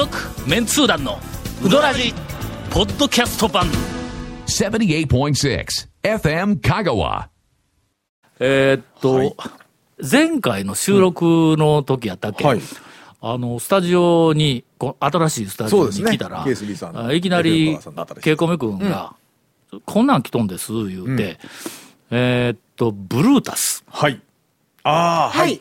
[0.00, 0.16] 続
[0.48, 1.18] メンツー団の
[1.62, 2.14] ウドラジ
[2.70, 3.66] ポッドキャスト版。
[4.46, 5.66] 78.6
[6.02, 7.26] FM Kagawa.
[8.38, 9.36] えーっと、
[10.10, 12.60] 前回の収録の時やったっけ、はい。
[13.20, 17.78] あの、スタジオに、こ新しいスタジオに来たら、ねいきなり
[18.22, 19.14] ケイコメ君が、
[19.84, 21.38] こんなん来とんです、言うて、
[22.10, 23.84] えーっと、ブルータス。
[23.86, 24.22] はい。
[24.82, 25.60] ああ、はい。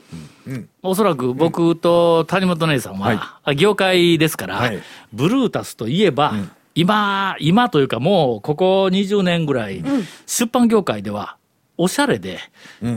[0.81, 4.79] おそらく僕と谷本姉さんは、あ業界ですから、はい。
[5.13, 6.33] ブルータスといえば、
[6.75, 9.83] 今、今というかもうここ20年ぐらい、
[10.25, 11.37] 出版業界では
[11.77, 12.39] おしゃれで、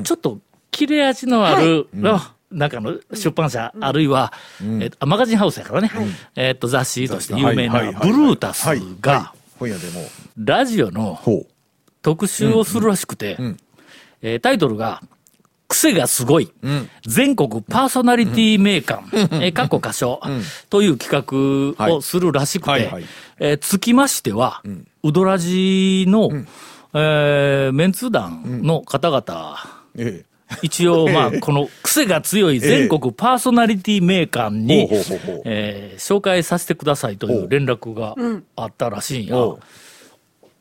[0.05, 0.39] ちょっと
[0.71, 4.33] 切れ味のある、の中の出版社、あるいは、
[4.81, 5.91] えマガジンハウスやからね、
[6.37, 9.39] えっと雑誌として有名なブルータスはいがは、い。
[9.59, 10.03] 本屋でも。
[10.39, 11.47] ラジオのほ
[12.03, 13.57] 特集をするらしくて、ん。
[14.23, 15.03] えータイトルが、
[15.73, 16.53] 癖がすごい、
[17.07, 20.21] 全国パーソナリティ名鑑、えー、過去歌唱、
[20.69, 22.81] という企画をするらしくて、はい。
[22.83, 22.93] はい。
[22.93, 23.05] はい
[23.39, 24.63] えーつきましては、
[25.03, 26.29] ウドラジの、
[26.95, 29.57] えーメンツー団の方々、
[29.97, 30.03] う。
[30.03, 30.25] え。
[30.61, 34.89] 一応、 まあ、この癖が強い全国パーソナリティ名鑑に、
[35.45, 38.15] えー紹介させてくださいという連絡が
[38.57, 39.37] あったらしいんや。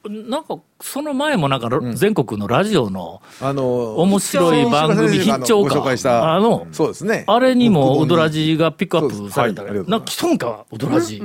[0.04, 6.34] おなんか、その前もなんか、全国のラジオの、えあの、面白い番組必聴かご紹介した。
[6.36, 7.24] あのそうですね。
[7.28, 8.32] あれにもオドラジ。
[8.32, 11.22] ジがピックアップされたけど、なんか来とんか、オドラジ。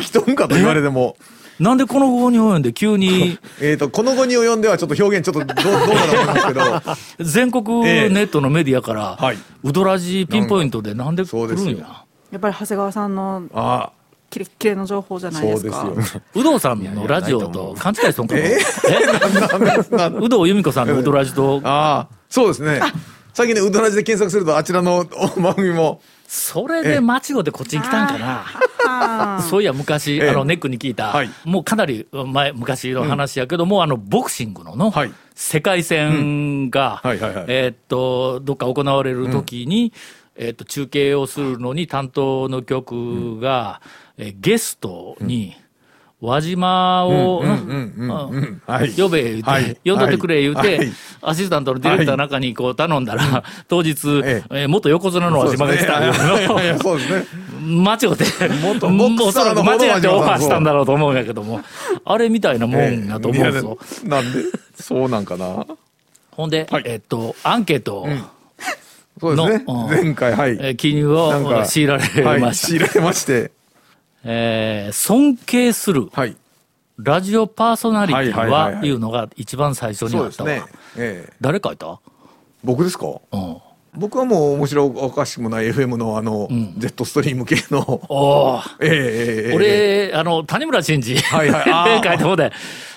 [0.00, 0.34] 人ん？
[0.36, 1.16] かと言われても。
[1.60, 3.38] なんでこの号に及んで急に？
[3.60, 6.60] えっと、この後に及んではちょっと表現ちょっとどう、どうなると思いますけど。
[7.24, 12.04] 全国ええネットのメディアからはい、ウドラジピンポイントでなんで来そうですよるんや。
[12.30, 13.90] やっぱり長谷川さんのあ
[14.32, 15.82] キレッキレの情報じゃあ、ないですか。
[15.82, 16.22] そうですよ。
[16.34, 18.58] 有働さんのラジオと勘違いしとんかなええ
[20.20, 22.80] 有働由美子さんのウドラジと、ああ、そうですね。
[23.34, 28.44] 最近ね、うどらじで検索すると、あちらの お番組も、それで間違ってこっちに来たんかな。
[28.84, 31.30] あそういや、昔、ええあの、ネックに聞いた、はい。
[31.44, 35.12] もうかなり前、昔の話やけども、あの、ボクシングのの、はい。
[35.34, 39.92] 世界戦が、えーっと、どっか行われる時に、
[40.42, 43.80] えーっと、中継をするのに担当の局が、
[44.18, 45.54] えーゲストに、
[46.20, 48.92] 輪島を、うんうんうんはい。
[48.92, 49.76] 呼べ言うて、はい。
[49.84, 50.92] 呼んどってくれ言うて、はい。
[51.22, 54.66] アシスタントのディレクターの中にこう頼んだら、当日、ええ。
[54.66, 56.14] ー元横綱の輪島が来たんや
[56.78, 57.26] そうですね。
[57.60, 58.24] 間違って、
[58.88, 61.60] 元おそらく間違ってオファーしたんだろうと思うんやけども、
[62.04, 63.78] あれみたいなもんやと思うぞ。
[64.04, 64.44] なんで
[64.76, 65.66] そうなんかな。
[66.30, 66.82] ほんで、はい。
[66.86, 68.06] えっと、アンケート、
[69.22, 69.90] そうですねのうん。
[69.90, 70.50] 前回、はい。
[70.60, 71.32] えー記入を
[71.64, 72.66] 強いられはい、ました。
[72.68, 73.50] 強いられまして。
[74.24, 76.36] えー尊敬するはい。
[76.98, 80.30] ラジオパーソナリティはいはいはいはいはいうのが一番最初にあったわ。
[80.32, 80.72] そうですね。
[80.98, 81.98] ええ誰書いた？
[82.62, 83.06] 僕ですか？
[83.32, 83.56] うん。
[83.94, 92.52] 僕はもう面白おかしくもない FM のあの、ジェットストリーム系の、おーええええええ俺、あの、谷村新司、はいはい 書いた方で、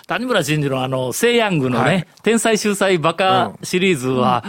[0.07, 4.45] 谷村新司のあの、セイヤングのね、はい天才秀才バカシリーズは、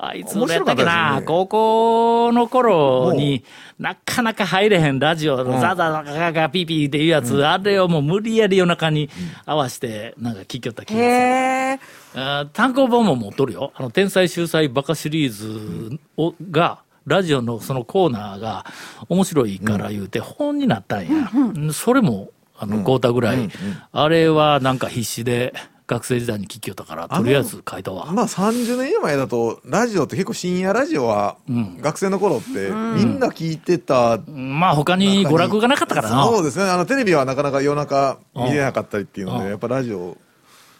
[0.00, 3.44] あいつのやったっけな、ね高校の頃に
[3.80, 9.10] なかなか入れへんラジオザザザガガガピーピーっていうやつ、あれをもう無理やり夜中に
[9.44, 11.78] 合わせて、なんか聞きよった気がす
[12.16, 12.50] る。
[12.52, 13.72] 単行本も持っとるよ。
[13.74, 18.66] あの、天才秀才バカシリーズを、が、ラジオのそのコーナーが
[19.08, 21.30] 面白いから言うて本になったんや。
[21.34, 23.48] うんそれも、あの、買うたぐらい、
[23.92, 25.54] あれはなんか必死で
[25.88, 28.12] 学生時代に聞きよったから、とりあえず書いたわ。
[28.12, 31.38] まあ30年以上前だと、ラジオって結構深夜ラジオは、
[31.80, 36.24] 学生の頃ってみんな聞いてた、まあ他に娯楽がなかったからな。
[36.24, 36.66] そうですね。
[36.66, 40.18] あの、テレビはなかなか夜中見れなかったりっていうので、やっぱラジオ。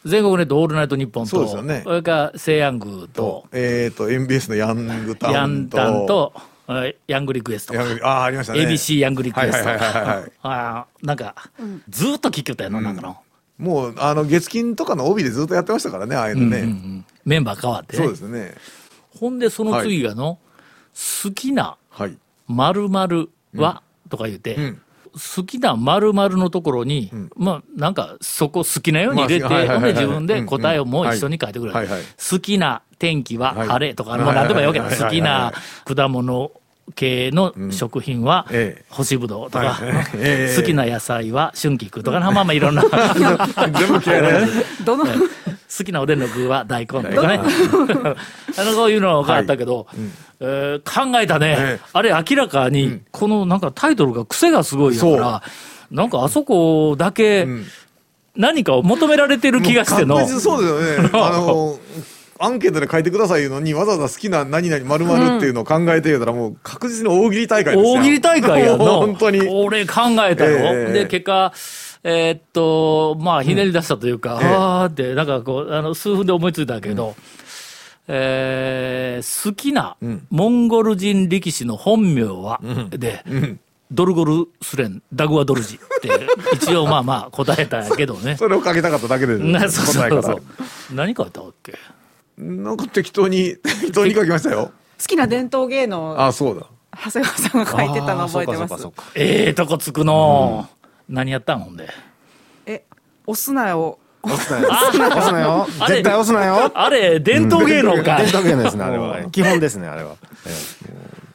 [0.05, 1.81] 全国ネットオールナイトニッポンと、そうですよね。
[1.85, 6.35] それからセイヤングとと、、えっ、と、MBS のヤングタヤンウンと、タンと、
[6.69, 7.75] えヤングリクエスト。
[8.07, 8.61] ああ、ありましたね。
[8.61, 9.69] ABC ヤングリクエスト。
[9.71, 10.33] はいはいはいはいはい。
[10.43, 11.35] あーなんか、
[11.89, 13.17] ずーっと聞きよったやの、なんかの。
[13.59, 16.59] もう、あの、月金とかの帯でずっとやってましたからね、ああいうのね。
[16.59, 18.03] うんうんメンバー変わってね。
[18.03, 18.55] そうですね。
[19.19, 20.39] ほんで、その次がの、
[21.25, 22.17] 好きなはい。
[22.47, 24.81] 〇〇は、とか言って、ん
[25.13, 31.77] 好きな〇〇のところに、まあ、なんか、そこ好きなように入れて、まあはいはいはいはいほんで自分で答えをもう一緒に書いてくれる。
[31.77, 34.87] はいはいはい好きな天気ははい晴れとか、もう何でもいいわけだ。
[34.87, 35.53] はいはいはい好きな
[35.85, 36.53] 果物
[36.95, 38.85] 系の食品はええ。
[38.89, 39.79] 干しぶどうとか、
[40.57, 42.83] 好きな野菜は春菊とか、まあまあいろんな。
[45.79, 47.41] 好きなおでんの具は大根とかね。
[48.59, 49.87] あの、こういうのがあったけど、
[50.41, 51.85] えー考えたね、ええ。
[51.93, 55.43] あれ明らかに、このなんかタイトルが癖がすごいやから、
[55.91, 57.65] なんかあそこだけん。
[58.37, 60.27] 何かを求められてる気がしての。
[60.27, 61.11] そうですよね。
[62.41, 67.95] アンケートで書いてくださいいうのに、わざわざ好きな何々〇〇っていうのを考えて言うたら、もう確実に大喜利大会ですよ。
[68.01, 68.85] 大喜利大会やんの。
[69.01, 69.41] 本当に。
[69.49, 69.95] 俺考
[70.29, 70.51] えたの？
[70.51, 71.53] ええで、結果、
[72.05, 77.15] えーっと、まあ、ひねり出したというか、ええあーって、なんかこう、あの、数分で思いついたけど、
[78.07, 79.97] えー好きな
[80.31, 83.25] モンゴル人力士の本名は、で、
[83.91, 86.09] ドルゴルスレン、ダグワドルジって、
[86.55, 88.37] 一応まあまあ答えたんやけどね。
[88.37, 90.43] それを書きたかっただけで、な そうそうそう。
[90.95, 91.75] 何書いたわけ？
[92.39, 94.71] なんか適当に、 適当に書きましたよ。
[95.01, 96.67] 好きな伝統芸能、あ、そうだ。
[97.05, 100.69] 長谷川さんが書いてたの覚えてますええとこつくの、
[101.09, 101.89] 何やったんほんで？
[102.67, 102.85] え、
[103.27, 103.99] 押すなよ。
[104.23, 104.69] 押すなよ。
[104.69, 105.69] 押すなよ。
[105.81, 106.71] あれ絶対押すなよ。
[106.75, 108.17] あれ、伝統芸能か。
[108.19, 109.23] 伝統芸能ですね、あれは。
[109.31, 110.15] 基本ですね、あれは。
[110.47, 110.51] え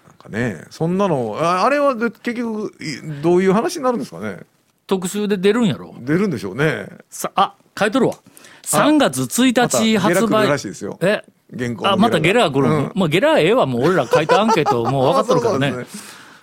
[0.07, 4.39] なんかね、そんなの、ああれはで結局、いどういう話になるんですかね？
[4.87, 5.95] 特集で出るんやろ。
[5.99, 6.87] 出るんでしょうね。
[7.09, 8.15] さ、あ、書いとるわ。
[8.63, 10.47] 3月1日発売。
[10.47, 10.97] らしいですよ。
[11.01, 11.21] え？
[11.55, 12.91] 原稿のあ、またゲラが来るの、うん。
[12.95, 15.71] まあゲラええわ、もう俺ら書いたアンケート、もう分かっとるからね。
[15.71, 15.85] ね。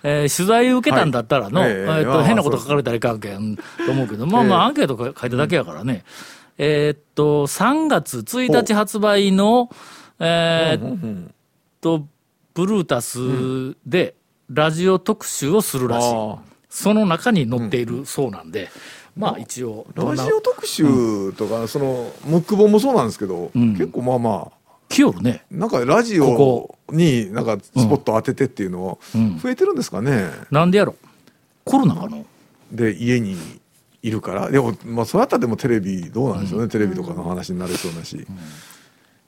[0.03, 1.71] えー取材受けたんだったらの、はい。
[1.71, 6.03] えーっと変なこと書かれたらいかんけんと思うけど、まあまあええアンケート書いただけやからね。
[6.57, 9.69] えーっと、3月1日発売の、
[10.19, 11.31] えーっ
[11.81, 12.05] と、
[12.53, 14.15] ブルータスで
[14.49, 16.13] ラジオ特集をするらしい。
[16.13, 16.37] あ
[16.69, 18.69] その中に載っているそうなんで、
[19.15, 24.61] まあ一応、あラジオ特集とか、その、ムック本もそうなんですけど、ん結構まあまあ、
[24.91, 25.43] 来よるね。
[25.49, 30.29] なんかラジこオになんかスポット当ててっていうのはうん増えてるんですかね。
[30.51, 30.95] なんでやろ
[31.63, 32.25] コロナかの
[32.71, 33.37] で、家に
[34.03, 34.51] いるから。
[34.51, 36.67] でも、まあそうやったらでもテレビどうなんでしょうね。
[36.67, 38.27] テレビとかの話になれそうだし。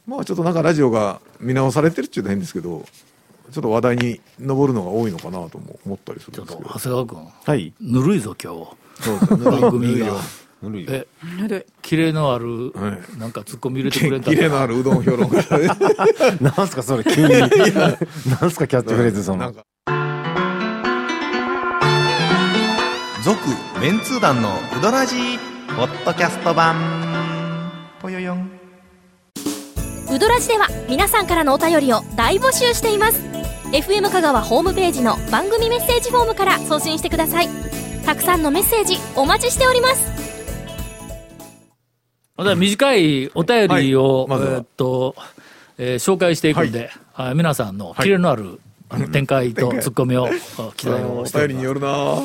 [0.05, 2.83] まあちょっとなんかラジオが見直されてるっていうのは変ですけど、
[3.51, 6.69] ちょっと話題に上るのが多いのかなとも思ったりするんですけど。
[6.69, 7.73] 長谷川君、はい。
[7.79, 8.82] ぬるいぞ今日。
[9.01, 9.51] そうですね。
[9.61, 10.07] 番組が。
[10.61, 10.91] ぬるいよ。
[10.93, 11.07] え、
[11.41, 15.67] ぬるいキレのある、はなんかツッコミ入れてくれんかキレのあるうどん評論家 で。
[16.41, 17.29] なんすか、それ、急に。
[17.29, 17.47] な
[18.47, 19.37] んすか、キャッチフレーズ、その。
[19.39, 19.63] なんか
[23.23, 23.39] 続
[23.79, 25.37] メンツー団のウドラジー
[25.77, 26.75] ポッドキャスト版
[28.01, 28.51] ぽよよん
[30.13, 33.21] ウドラジでは皆さんからのお便りを大募集しています
[33.71, 37.47] FM 香川ホームページの番組メッセージフォームから送信してください
[38.05, 40.11] たくさんのメッセージお待ちしております。
[42.35, 45.15] まだ短いお便りを、はいまえーっと、
[45.77, 48.59] えー紹介していくんで、あ皆さんのキレのある
[49.11, 50.29] 展開とツッコミをあ
[50.75, 51.55] 期待をおしております。
[51.55, 52.15] 便りによるな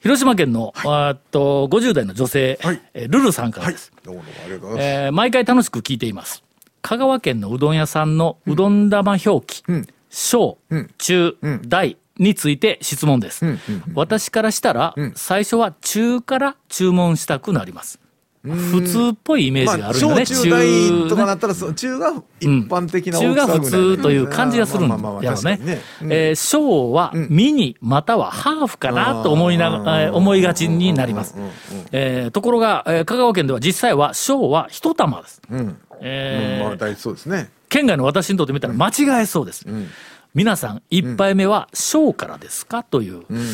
[0.00, 2.80] 広島県の、あーっと50代の女性、はい。
[2.94, 3.92] えールルさんからはいです。。
[4.04, 4.84] どうもどうもありがとうございます。
[5.04, 6.42] えー毎回楽しく聞いています。
[6.82, 9.86] 香川県のうどん屋さんのうどん玉表記、うん。
[10.10, 10.90] 小、うん。
[10.98, 11.62] 中、うん。
[11.68, 13.44] 大について質問です。
[13.44, 17.98] うんうんうん私からしたら、うん最初は中から注文したくなります。
[18.44, 20.26] 普通っぽいイメージがあるんだね。
[20.26, 25.80] 小中大とかねなったら、そう中が一般的な中が普大きさぐらい通という感じがするんまあまあまあやろねね。
[26.02, 31.54] うんえー小はうんミニまたはハーフかなと思いながえー思いがちになりますうんうんうん。
[31.92, 35.40] えーところが、えー香川県では実際は小は一玉です。
[35.48, 35.58] うん。
[35.60, 37.48] うんえーまあ大体そうですね。
[37.68, 39.64] 県外の私にとってみたら間違えそうです。
[39.68, 39.86] ん
[40.34, 42.82] 皆さん、一杯目は小からですか？
[42.82, 43.46] という、うん。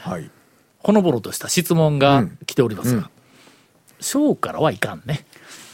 [0.00, 0.30] はい。
[0.78, 3.10] ほのぼのとした質問がうん来ておりますうんが、
[4.00, 5.24] 小からはいかんね。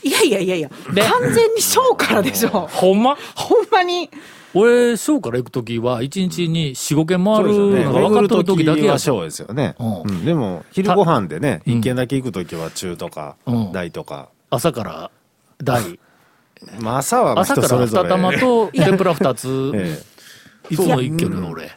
[0.03, 2.50] いやいやいやいや、で完全にショーからでしょ。
[2.71, 3.17] ほんま？
[3.35, 4.11] ほんまに。
[4.53, 7.45] 俺、小から行くときは、一日に4、5軒回。
[7.45, 9.75] るのが分かっとるときだけやは小ですよね。
[9.79, 14.29] うんうんでも、昼ご飯でね、うん一軒だけ行くときは中とかうん、大とか。
[14.50, 15.11] 朝から
[15.62, 15.99] 大。
[16.81, 18.03] まあ、朝はそれぞれ。
[18.03, 20.03] 二玉と天ぷら二つ、 え
[20.71, 21.71] いつも俺。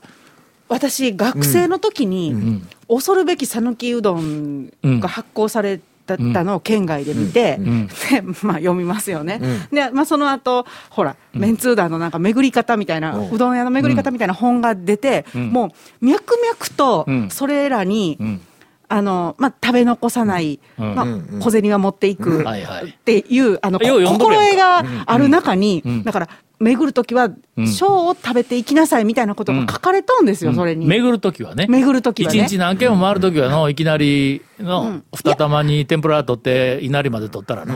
[0.69, 2.67] 私、学生の時に、ん。
[2.87, 7.87] 恐るべき讃岐うどんが発行されたのを県外で見て、ん。
[7.87, 7.93] で、
[8.41, 9.39] まあ読みますよね。
[9.71, 13.31] で、まあその後、ほら、メンツーダーのなんか巡り方みたいな、うん。
[13.31, 15.49] うどん屋の巡り方みたいな本が出て、ん。
[15.49, 17.29] もう脈々とうん。
[17.29, 18.41] それらに、ん。
[18.89, 20.95] あの、まあ食べ残さない、うん。
[20.95, 21.39] まあうん。
[21.39, 26.03] 小銭は持っていく、っていう、あの、心得がある中に、ん。
[26.03, 26.29] だから、
[26.59, 30.87] 巡るときは、ん小を食べていきなさいみたいなことが書かれとんですよ、それに。
[30.87, 31.67] 巡るときはね。
[31.69, 37.75] 巡る時はね一日何軒も回るときはの、いきなりの、二玉に天ぷら取って、稲荷まで取ったらな。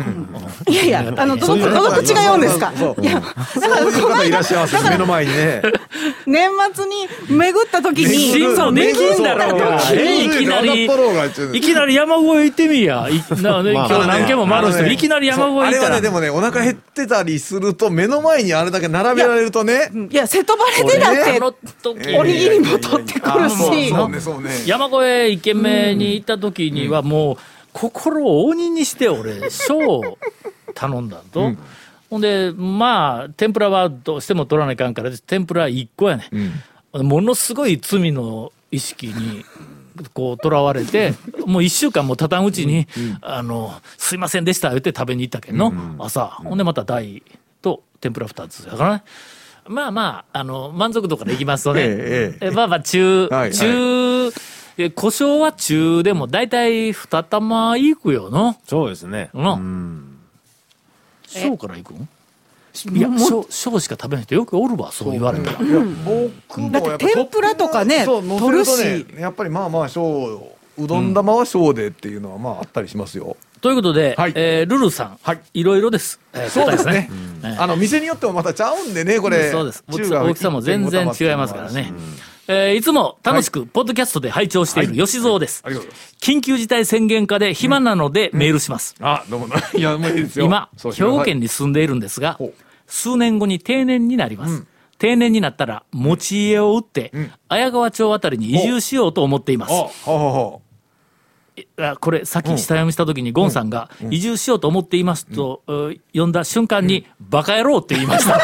[0.68, 2.72] いやいや、あの、届く、届く違うんですか？
[2.76, 3.02] そう。
[3.02, 3.36] いや、だか
[3.68, 5.62] ら、そういう方いらっしゃいます目の前にね。
[6.26, 9.82] 年末に巡った時に、審査できんだろうが。
[9.94, 10.86] えいきなり、
[11.56, 13.08] いきなり山越え行ってみや。
[13.12, 15.68] い なねまあ今日何軒も回る人、いきなり山越え行ったら。
[15.68, 22.16] あれはね、でもね、お腹減ってたりすると、目の前にあれだけ並べられるとね、いや、瀬戸バレでだってあ、の時。
[22.16, 24.52] おにぎりも取ってくるし、そうね、そうね。
[24.66, 27.38] 山越え一軒目に行った時にはもう、
[27.74, 30.18] 心を鬼にして俺、賞を
[30.74, 31.54] 頼んだと。
[32.10, 37.06] ほんで、まあ、天ぷらはどうしても取らないかんから、天ぷら1個やね、ん。
[37.06, 39.46] ものすごい罪の意識に、
[40.14, 41.14] こう、とらわれて、
[41.46, 42.88] もう1週間も経たんうちに、
[43.22, 46.28] あの、すいませんでした、言って食べに行ったけんの、朝。
[46.28, 47.24] ほんでまた大と
[48.02, 48.66] 天ぷら2つ。
[48.66, 49.04] だからね。
[49.68, 54.32] まあまあ、あの、満足度からいきますとね、ええええまあまあ、中、はいはい中、
[54.78, 58.56] え胡椒は中でも大体2玉いくよの。
[58.68, 59.30] そうですね。
[59.34, 60.18] なうん。
[61.28, 62.08] 小からいくん
[62.94, 65.58] いや、小、小しか食べない人よくおるわ、そう言われたら。
[65.58, 74.34] 僕もだって天ぷらとかねそう乗せ取るしやっぱりまあまあ小うどん玉は小でっていうのはまああったりしますよ、ということで、はい。
[74.36, 75.42] えールルさん、はい。
[75.54, 76.20] いろいろです。
[76.34, 77.10] えーそうですね。
[77.42, 77.58] 答えね。
[77.60, 79.52] あの店によってもまたちゃうんでねこれ。
[79.52, 79.84] そうです。
[79.88, 81.94] 大きさも全然違いますからね。
[82.48, 85.64] えーいつも楽しく、ポッドキャストで拝聴している吉蔵です。
[86.22, 88.96] 緊急事態宣言下で暇なのでメールします。
[89.02, 89.48] あどうも。
[89.76, 90.46] いやもういいですよ。
[90.46, 92.40] 今、兵庫県に住んでいるんですが
[92.86, 94.64] 数年後に定年になります。
[94.98, 97.12] 定年になったら、持ち家を売って、
[97.50, 99.74] 綾川町あたりに移住しようと思っています。
[102.00, 108.40] これ、さっき下読みしたときに、ゴンさんが、移住しようと思っていますと、うんだ瞬間に、バカ野郎って言いました。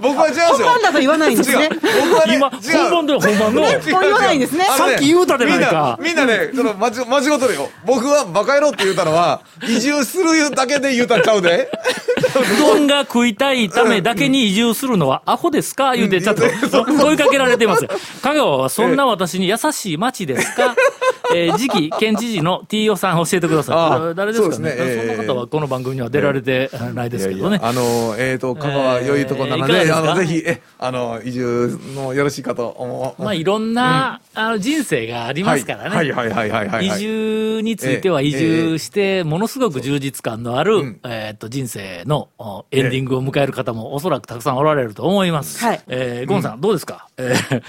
[0.00, 0.46] 僕は違うんですよ。
[0.48, 1.68] 本番だと言わないんですね。
[1.70, 4.64] 僕はね今、本番では本番の、言わないんですね。
[4.64, 7.70] さっき言うたでないかみんなみんなね、ちょっと間違間違うとるよ。
[7.84, 11.70] 僕はバカ野郎って言うたのは、移住するだけで言うたんちゃうで。
[12.34, 15.94] うどんが食いたいためだけに移住するのはアホですか？
[15.96, 16.42] 言うて、ちょっと
[16.84, 17.86] 問いかけられてます。
[18.22, 20.71] 香川はそんな私に優しい町ですか？
[21.34, 24.14] えー次期県知事の T おさん教えてください。
[24.14, 24.54] 誰ですかね？
[24.54, 27.58] そうですねええその方はこの番組には出られてないですけどね。
[27.62, 33.22] あの、えっ、と、香川良いとこなので、えーあの、ぜひ、え、あの、移住のよろしいかと思う。
[33.22, 35.96] まあいろんな、あの人生がありますからね。
[35.96, 36.86] はいはいはいはいはいはい。
[36.86, 45.64] 移住についてはええ移住して、ものすごく充実感のある、んえーっと、人生のおエンディングを迎える方もおそらくたくさんおられると思います。
[45.64, 47.08] はいえーゴンさん、どうですか？
[47.16, 47.62] えー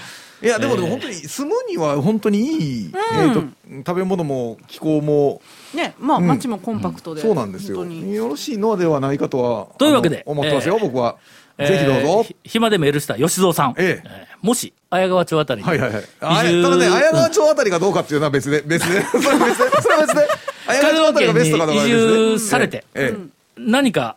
[0.44, 3.42] いや、でも、でも本当に住むには本当にいい、えっ、と、
[3.86, 5.40] 食べ物も気候も、
[5.74, 7.84] ねまあうん街もコンパクトで、そうなんですよ。
[7.84, 9.66] よろしいのではないかとは。
[9.78, 11.16] というわけで思ってますよ、えー僕は。
[11.56, 13.74] ぜひどうぞ暇でメールした吉蔵さん。
[13.78, 16.04] ええーもし、綾川町あたりに、はいはいはい。
[16.20, 19.00] あただね、綾川町あたりがどうかっていうのは別で、別で。
[19.08, 19.70] それは別で。
[19.80, 20.28] それは別で。
[20.66, 23.18] 綾川町あたりがベストかどうか移住されてええ
[23.56, 24.16] 何か。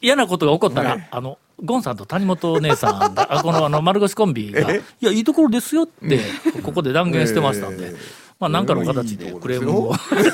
[0.00, 6.20] 嫌なことが起こったら、はいあの、ゴンさんと谷本姉さんが、 あこのあの丸腰コンビが、いえや、いいところですよって、
[6.62, 7.96] ここで断言してましたんで、ええ。
[8.38, 9.94] まあ、なんかの形でクレームを。
[9.94, 10.16] そ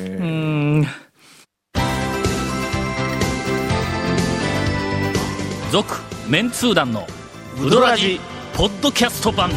[0.00, 0.86] うん。
[5.70, 5.94] 続、
[6.28, 7.06] メンツー団の、
[7.62, 8.18] ウドラジ、
[8.54, 9.50] ポッドキャスト版。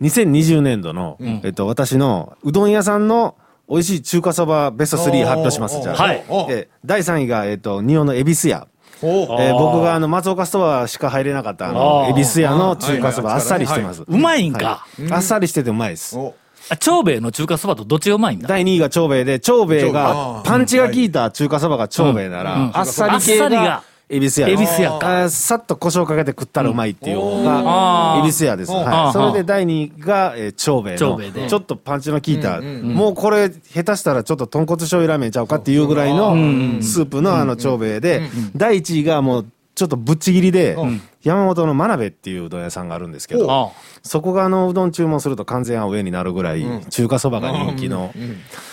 [0.00, 3.36] 2020年度の、えっと、私のうどん屋さんの
[3.68, 5.94] 美味しい中華そばベスト3発表します、じゃあ。
[5.94, 6.24] はい。
[6.28, 8.66] おで第3位が、えっと、日本の恵比寿屋。
[9.00, 14.02] おえー僕があの松岡ストアしか入れなかったあの恵比寿屋の中華そばあっさりしてます。
[14.06, 14.86] うまいんか。
[14.98, 15.12] はい。
[15.12, 16.16] あっさりしててうまいです。
[16.18, 16.34] お。
[16.70, 18.48] あ長兵衛の中華そばとどっちがうまいんだ？
[18.48, 22.44] 第2位が長兵衛で、長兵衛がーパンチが効いた中華そばが長兵衛なうん。
[22.44, 24.48] ら、あっさりあっ系がさりが恵比寿屋。
[24.48, 25.28] 恵比寿屋か。
[25.28, 28.20] さっと胡椒かけて食ったらうまいっていうのあー。
[28.20, 28.72] が恵比寿屋です。
[28.72, 29.12] はい。
[29.12, 31.42] それで第2位がえー長兵衛長兵衛で。
[31.42, 36.34] の、ちょっとパンチの効いた、もうこれ下手したらちょっと豚骨醤油ラーメンちゃうかっていうぐらいの
[36.82, 38.22] スープのあの長兵衛で、
[38.56, 40.76] 第1位がもうちょっとぶっちぎりで、
[41.22, 43.70] 山本の真鍋っていううどん屋さんがあるんですけど、あ
[44.02, 48.12] そこがあのうどん注文すると完全アウェイになるぐらい、中華そばが人気の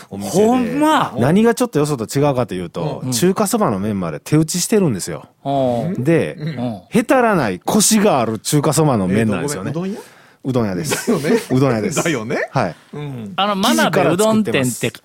[0.10, 0.46] お店で。
[0.46, 1.16] ほんま？
[1.18, 5.28] 何がちょっとよそと違うかというと、中華そばの麺まで手打ちしてるんですよ。
[5.44, 5.94] あ。
[5.98, 9.74] で、んへたらないコシがある中華そばの麺なんですよねう。
[9.74, 10.00] どん屋
[10.44, 11.12] うどん屋です。
[11.12, 12.04] うどん屋です。
[12.04, 12.76] だよねはい。
[13.36, 15.00] あの、真鍋うどん店って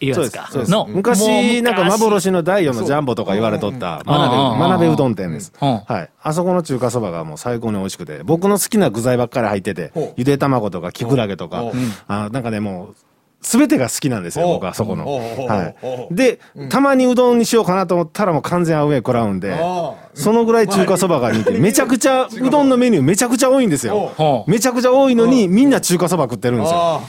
[0.00, 0.48] いうやつか。
[0.50, 0.70] そうです。
[0.70, 5.52] の、昔、なんか幻の第4のジャンボとか言われとった、真鍋、真鍋うどん店です。
[5.60, 5.68] うん。
[5.86, 6.10] はい。
[6.22, 11.66] あそこの中華そばがもう最高に美味しくて、僕の好きな具材ばっかり入っててゆで卵とかきくらげとかう。
[11.68, 11.72] ん、
[12.06, 12.96] あなんかね、もう、
[13.40, 15.04] すべてが好きなんですよ、僕はそこの。
[15.06, 16.14] はほい。
[16.14, 16.40] で、
[16.70, 21.58] たまにうどんにしようかなと思ったらもう完全アウェイ食らうんであ、そのぐらい中華そばが人気。
[21.58, 22.50] めちゃくちゃ、う。
[22.50, 24.44] どんのメニューめちゃくちゃ多いんですよ。
[24.48, 27.00] めちゃくちゃ多いのに、みんな中華そば食ってるんですよ。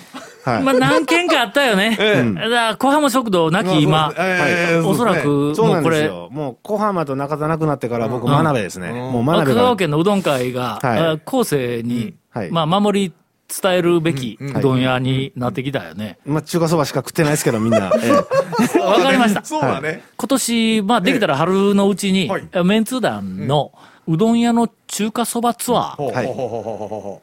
[0.46, 0.63] あはい。
[0.63, 1.91] まあ何軒かあったよね。
[1.91, 6.10] だから小浜食堂なき今、ええおそらく、もうこれ。
[6.10, 8.91] もう、小浜と中田なくなってから僕、真鍋ですね。
[8.91, 9.75] もう真香鍋が川。
[9.77, 11.00] 県のうどん会が、はい。
[11.00, 12.51] あ後世に、はい。
[12.51, 13.13] まあ守り
[13.62, 14.81] 伝えるべきうどん。
[14.81, 16.19] 屋になってきたよね。
[16.25, 17.74] まあ、中華そばしか食ってないですけど、みん。
[17.74, 17.91] な。
[18.01, 19.43] ええわかりました。
[19.43, 20.03] そうだね。
[20.17, 23.72] 今年、まあできたら春のうちに、はいメンツ団の
[24.08, 24.39] うどん。
[24.39, 27.19] 屋の中華そばツアー、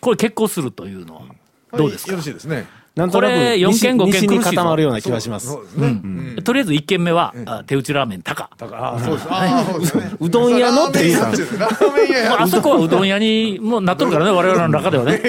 [0.00, 1.22] これ結構するというのは、
[1.76, 2.12] どうですか？
[2.12, 2.66] よろしいですね。
[2.94, 5.56] なんとなくこれ4西件5件西に固まるような気がします。
[6.44, 8.50] とりあえず1軒目は、あ手打ちラーメン高。
[8.58, 9.28] だから、あそうです。
[9.30, 10.10] ああ、そうですね。
[10.20, 12.30] うどん屋のって言うたんラーメン屋や。
[12.32, 15.22] まああそこはうどん屋にもうなっとるからね、我々の中ではね。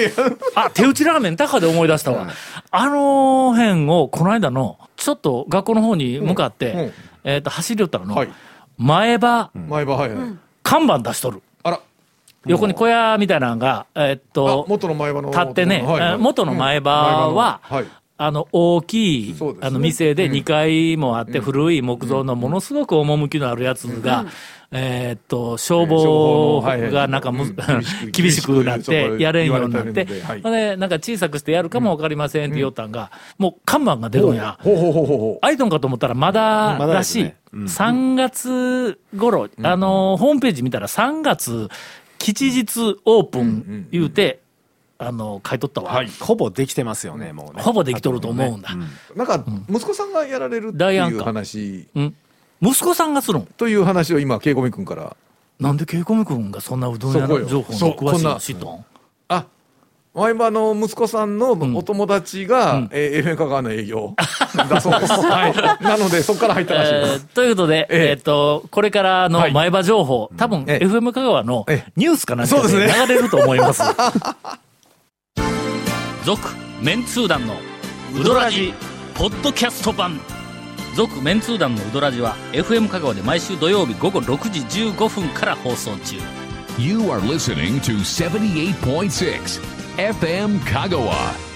[0.54, 2.28] あ、手打ちラーメン高で思い出したわ。
[2.70, 6.92] あの辺を、この間の、ちょっと学校の方に向かって、
[7.24, 8.28] えっ、と、走り寄ったらの、はい。
[8.76, 10.28] 前歯、前歯、はいはい。
[10.62, 11.40] 看板出しとる。
[12.46, 15.30] 横に小屋みたいなのが、えっ、あと、元の前歯の。
[15.30, 15.84] 立ってね、
[16.18, 16.90] 元の前歯。
[17.30, 17.60] は。
[18.16, 20.32] あの、大きい、あの、店でうん。
[20.34, 24.26] 2階もあって、古い木造のものすごく趣のあるやつが、
[24.70, 27.32] えーっと、消防がなんか
[28.12, 34.58] 厳しくなって、やれんようになってでなんか小さくしてやるかもわかりませんって言おったんが、もう看板が出るんや。
[35.42, 37.24] アイドンかと思ったらまだらしい。
[37.24, 37.36] ですね。
[37.52, 37.64] うん。
[37.64, 41.68] 3月頃、あの、ホームページ見たら3月
[42.24, 44.40] 吉日オープン言うて、
[44.96, 46.02] あの、買い取ったわ。
[46.20, 47.62] ほぼできてますよね、もうね。
[47.62, 48.70] ほぼできとると思うんだ。
[49.14, 49.18] う。
[49.18, 52.14] なんか、息子さんがやられるっていう話、うん。
[52.62, 53.46] 息子さんがするん？
[53.46, 55.16] という話を今、ケイコミ君から。
[55.60, 58.40] なんでケイコミ君がそんなうどん屋の情報の詳しいのこんな。
[58.40, 58.84] 知っとん？
[59.28, 59.46] あ、
[60.14, 62.88] 前歯の息子さんのお友達が、うん。
[62.92, 64.14] えー FM 香川の営業
[64.68, 65.12] だそうです。
[65.12, 65.54] はい。
[65.84, 67.26] なので、そこから入ったらしいでえす。
[67.32, 73.82] ーということで、えええっと、これからの前歯情報、多分、ええ FM 香川のええニュースかなんかでそうですね流れると思います。
[76.24, 76.48] 続、
[76.80, 77.54] メンツー団の
[78.18, 78.72] ウドラジ、
[79.14, 80.20] ポッドキャスト版。
[80.94, 86.16] 続、メンツー団のウドラジは、FM 香川で毎週土曜日午後6時15分から放送中。
[86.78, 89.60] You are listening to 78.6
[89.96, 91.53] FM Kagawa.